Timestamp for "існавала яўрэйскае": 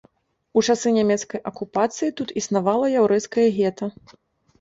2.41-3.45